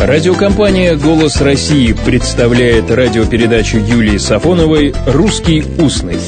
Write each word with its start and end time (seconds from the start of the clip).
Радиокомпания 0.00 0.96
«Голос 0.96 1.42
России» 1.42 1.92
представляет 1.92 2.90
радиопередачу 2.90 3.76
Юлии 3.76 4.16
Сафоновой 4.16 4.94
«Русский 5.06 5.62
устный». 5.78 6.18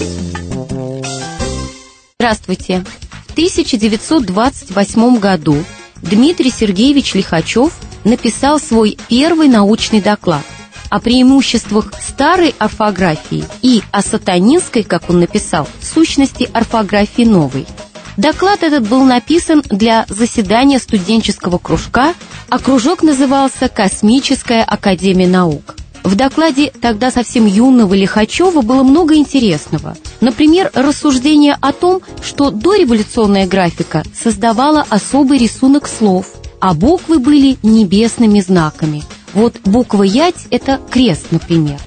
Здравствуйте. 2.18 2.84
В 3.28 3.32
1928 3.32 5.18
году 5.18 5.56
Дмитрий 6.02 6.50
Сергеевич 6.50 7.14
Лихачев 7.14 7.72
написал 8.04 8.60
свой 8.60 8.98
первый 9.08 9.48
научный 9.48 10.02
доклад 10.02 10.44
о 10.90 11.00
преимуществах 11.00 11.94
старой 11.98 12.54
орфографии 12.58 13.44
и 13.62 13.80
о 13.90 14.02
сатанинской, 14.02 14.82
как 14.82 15.08
он 15.08 15.20
написал, 15.20 15.66
сущности 15.80 16.46
орфографии 16.52 17.22
новой– 17.22 17.66
Доклад 18.22 18.62
этот 18.62 18.88
был 18.88 19.02
написан 19.02 19.64
для 19.68 20.06
заседания 20.08 20.78
студенческого 20.78 21.58
кружка, 21.58 22.14
а 22.48 22.60
кружок 22.60 23.02
назывался 23.02 23.68
«Космическая 23.68 24.62
академия 24.62 25.26
наук». 25.26 25.74
В 26.04 26.14
докладе 26.14 26.70
тогда 26.80 27.10
совсем 27.10 27.46
юного 27.46 27.94
Лихачева 27.94 28.62
было 28.62 28.84
много 28.84 29.16
интересного. 29.16 29.96
Например, 30.20 30.70
рассуждение 30.72 31.58
о 31.60 31.72
том, 31.72 32.00
что 32.22 32.52
дореволюционная 32.52 33.48
графика 33.48 34.04
создавала 34.14 34.86
особый 34.88 35.38
рисунок 35.38 35.88
слов, 35.88 36.26
а 36.60 36.74
буквы 36.74 37.18
были 37.18 37.58
небесными 37.64 38.38
знаками. 38.38 39.02
Вот 39.34 39.56
буква 39.64 40.04
«Ять»— 40.04 40.46
это 40.52 40.80
крест, 40.92 41.26
например. 41.32 41.80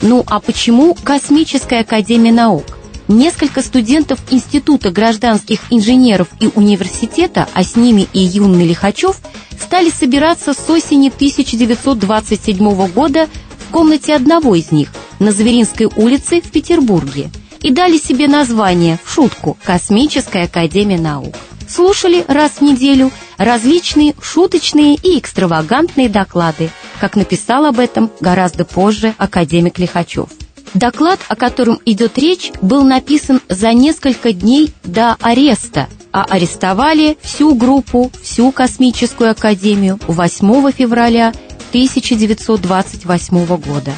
Ну 0.00 0.24
а 0.26 0.40
почему 0.40 0.94
Космическая 0.94 1.80
академия 1.80 2.32
наук? 2.32 2.71
Несколько 3.12 3.60
студентов 3.60 4.20
Института 4.30 4.90
гражданских 4.90 5.60
инженеров 5.68 6.28
и 6.40 6.48
университета, 6.54 7.46
а 7.52 7.62
с 7.62 7.76
ними 7.76 8.08
и 8.14 8.20
юный 8.20 8.66
Лихачев, 8.66 9.18
стали 9.60 9.90
собираться 9.90 10.54
с 10.54 10.70
осени 10.70 11.08
1927 11.08 12.86
года 12.86 13.28
в 13.58 13.70
комнате 13.70 14.14
одного 14.14 14.54
из 14.54 14.72
них 14.72 14.88
на 15.18 15.30
Зверинской 15.30 15.90
улице 15.94 16.40
в 16.40 16.50
Петербурге 16.50 17.30
и 17.60 17.70
дали 17.70 17.98
себе 17.98 18.28
название, 18.28 18.98
в 19.04 19.12
шутку, 19.12 19.58
«Космическая 19.62 20.44
академия 20.44 20.98
наук». 20.98 21.34
Слушали 21.68 22.24
раз 22.28 22.52
в 22.52 22.62
неделю 22.62 23.10
различные 23.36 24.14
шуточные 24.22 24.94
и 24.94 25.18
экстравагантные 25.18 26.08
доклады, 26.08 26.70
как 26.98 27.16
написал 27.16 27.66
об 27.66 27.78
этом 27.78 28.10
гораздо 28.20 28.64
позже 28.64 29.14
академик 29.18 29.78
Лихачев. 29.78 30.30
Доклад, 30.74 31.20
о 31.28 31.36
котором 31.36 31.78
идет 31.84 32.18
речь, 32.18 32.50
был 32.62 32.84
написан 32.84 33.40
за 33.48 33.72
несколько 33.72 34.32
дней 34.32 34.72
до 34.84 35.16
ареста, 35.20 35.88
а 36.12 36.24
арестовали 36.24 37.18
всю 37.20 37.54
группу, 37.54 38.10
всю 38.22 38.52
космическую 38.52 39.30
академию 39.30 39.98
8 40.06 40.72
февраля 40.72 41.32
1928 41.70 43.46
года. 43.56 43.92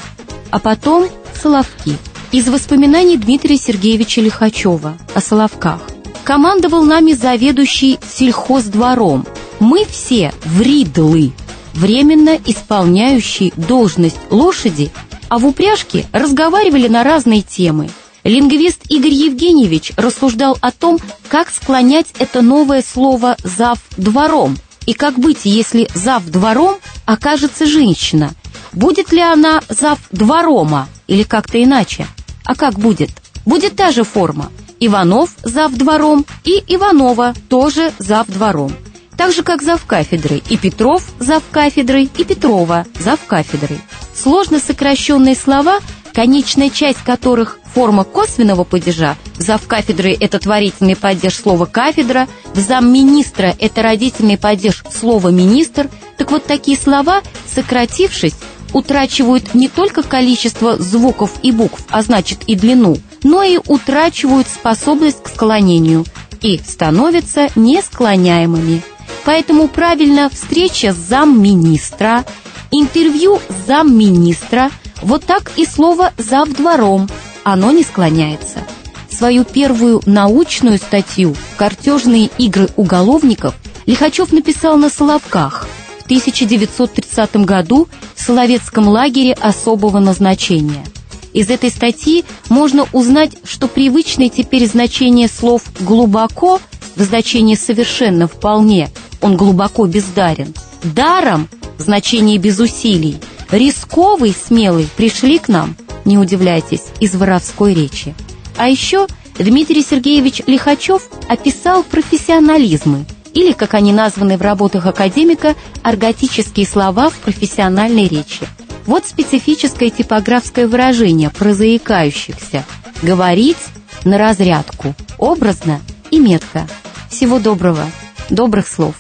А 0.51 0.59
потом 0.59 1.09
Соловки. 1.41 1.97
Из 2.33 2.49
воспоминаний 2.49 3.17
Дмитрия 3.17 3.57
Сергеевича 3.57 4.21
Лихачева 4.21 4.97
о 5.15 5.21
Соловках. 5.21 5.81
Командовал 6.25 6.83
нами 6.85 7.13
заведующий 7.13 7.99
сельхоздвором. 8.09 9.27
Мы 9.61 9.85
все 9.85 10.33
вридлы, 10.45 11.33
временно 11.75 12.39
исполняющий 12.45 13.53
должность 13.57 14.17
лошади 14.31 14.91
а 15.29 15.39
в 15.39 15.47
упряжке 15.47 16.07
разговаривали 16.13 16.89
на 16.89 17.05
разные 17.05 17.43
темы. 17.43 17.91
Лингвист 18.25 18.81
Игорь 18.89 19.13
Евгеньевич 19.13 19.93
рассуждал 19.97 20.57
о 20.61 20.71
том, 20.71 20.99
как 21.29 21.51
склонять 21.51 22.07
это 22.19 22.41
новое 22.41 22.83
слово 22.83 23.37
«зав 23.43 23.79
двором» 23.97 24.57
и 24.87 24.95
как 24.95 25.19
быть, 25.19 25.41
если 25.45 25.89
«зав 25.95 26.25
двором» 26.25 26.77
окажется 27.05 27.67
женщина. 27.67 28.33
Будет 28.73 29.13
ли 29.13 29.21
она 29.21 29.61
«зав 29.69 29.99
дворома» 30.11 30.89
или 31.07 31.23
как-то 31.23 31.63
иначе? 31.63 32.07
А 32.45 32.55
как 32.55 32.79
будет? 32.79 33.11
Будет 33.45 33.77
та 33.77 33.91
же 33.91 34.05
форма. 34.05 34.51
Иванов 34.81 35.31
зав 35.43 35.73
двором 35.73 36.25
и 36.45 36.63
Иванова 36.67 37.35
тоже 37.49 37.93
зав 37.99 38.27
двором. 38.27 38.73
Так 39.17 39.33
же, 39.33 39.43
как 39.43 39.63
зав 39.63 39.85
кафедрой, 39.87 40.43
и 40.49 40.57
Петров 40.57 41.05
зав 41.21 41.43
кафедрой, 41.51 42.11
и 42.17 42.25
Петрова 42.25 42.85
зав 42.99 43.21
кафедрой. 43.27 43.79
Сложно 44.15 44.59
сокращенные 44.61 45.35
слова, 45.35 45.81
конечная 46.13 46.71
часть 46.71 47.03
которых 47.03 47.59
форма 47.75 48.05
косвенного 48.05 48.63
падежа, 48.63 49.17
в 49.37 49.43
завкафедры 49.43 50.17
это 50.19 50.39
творительный 50.39 50.95
падеж 50.95 51.35
слова 51.35 51.67
«кафедра», 51.67 52.29
в 52.55 52.61
замминистра 52.61 53.55
это 53.59 53.83
родительный 53.83 54.39
падеж 54.39 54.85
слова 54.97 55.29
«министр», 55.31 55.91
так 56.17 56.31
вот 56.31 56.45
такие 56.45 56.79
слова, 56.79 57.23
сократившись, 57.53 58.35
утрачивают 58.73 59.55
не 59.55 59.69
только 59.69 60.05
количество 60.05 60.77
звуков 60.77 61.33
и 61.43 61.51
букв, 61.51 61.85
а 61.91 62.03
значит 62.03 62.45
и 62.47 62.55
длину, 62.55 62.97
но 63.25 63.43
и 63.43 63.59
утрачивают 63.67 64.47
способность 64.47 65.23
к 65.25 65.29
склонению 65.29 66.05
и 66.41 66.59
становятся 66.59 67.49
несклоняемыми. 67.57 68.83
Поэтому 69.25 69.67
правильно 69.67 70.31
встреча 70.31 70.93
замминистра– 70.93 72.25
Интервью 72.77 73.39
замминистра, 73.69 74.69
вот 75.01 75.25
так 75.25 75.53
и 75.55 75.65
слово 75.65 76.13
«завдвором», 76.19 77.09
оно 77.45 77.71
не 77.71 77.85
склоняется. 77.85 78.67
Свою 79.09 79.45
первую 79.45 80.03
научную 80.07 80.79
статью 80.79 81.37
«Картежные 81.57 82.31
игры 82.37 82.69
уголовников» 82.75 83.55
Лихачев 83.87 84.33
написал 84.33 84.77
на 84.77 84.91
Соловках 84.91 85.69
в 86.01 86.07
1930 86.07 87.37
году 87.45 87.87
в 88.17 88.21
Соловецком 88.21 88.89
лагере 88.89 89.35
особого 89.35 90.01
назначения. 90.01 90.85
Из 91.33 91.51
этой 91.51 91.71
статьи 91.71 92.25
можно 92.49 92.89
узнать, 92.91 93.37
что 93.45 93.69
привычное 93.69 94.31
теперь 94.31 94.67
значение 94.67 95.29
слов 95.29 95.63
«глубоко» 95.79 96.61
в 96.97 97.03
значении 97.03 97.55
«совершенно 97.55 98.27
вполне» 98.27 98.91
он 99.21 99.37
глубоко 99.37 99.87
бездарен, 99.87 100.53
даром 100.83 101.49
значение 101.79 102.39
без 102.39 102.59
усилий. 102.59 103.17
Рисковый, 103.51 104.35
смелый 104.35 104.89
пришли 104.97 105.39
к 105.39 105.49
нам, 105.49 105.77
не 106.05 106.19
удивляйтесь, 106.19 106.85
из 107.01 107.15
воровской 107.15 107.75
речи. 107.75 108.15
А 108.57 108.69
еще 108.69 109.07
Дмитрий 109.39 109.83
Сергеевич 109.83 110.43
Лихачев 110.47 111.09
описал 111.29 111.83
профессионализмы, 111.83 113.05
или, 113.33 113.53
как 113.53 113.75
они 113.75 113.93
названы 113.93 114.39
в 114.39 114.43
работах 114.43 114.87
академика, 114.87 115.55
арготические 115.83 116.67
слова 116.67 117.11
в 117.11 117.15
профессиональной 117.17 118.07
речи. 118.07 118.47
Вот 118.87 119.07
специфическое 119.07 119.91
типографское 119.91 120.69
выражение 120.69 121.31
прозаикающихся 121.31 122.65
«говорить 123.03 123.57
на 124.05 124.19
разрядку, 124.19 124.95
образно 125.19 125.81
и 126.11 126.19
метко». 126.19 126.69
Всего 127.11 127.39
доброго, 127.39 127.87
добрых 128.29 128.69
слов 128.69 128.97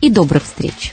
и 0.00 0.08
добрых 0.08 0.44
встреч! 0.44 0.92